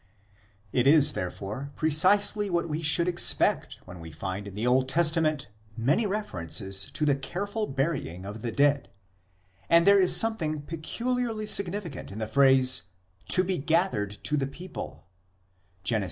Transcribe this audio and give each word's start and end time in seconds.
It 0.73 0.87
is, 0.87 1.13
therefore, 1.13 1.73
precisely 1.75 2.49
what 2.49 2.67
we 2.67 2.81
should 2.81 3.07
expect 3.07 3.77
when 3.85 3.99
we 3.99 4.09
find 4.09 4.47
in 4.47 4.55
the 4.55 4.65
Old 4.65 4.89
Testament 4.89 5.49
many 5.77 6.07
references 6.07 6.85
to 6.93 7.05
the 7.05 7.15
careful 7.15 7.67
burying 7.67 8.25
of 8.25 8.41
the 8.41 8.51
dead; 8.51 8.89
and 9.69 9.85
there 9.85 9.99
is 9.99 10.17
something 10.17 10.63
peculiarly 10.63 11.45
significant 11.45 12.11
in 12.11 12.17
the 12.17 12.25
phrase 12.25 12.89
"to 13.29 13.43
be 13.43 13.59
gathered 13.59 14.17
to 14.23 14.37
the 14.37 14.47
people" 14.47 15.05
(Gen. 15.83 15.99
xxv. 15.99 15.99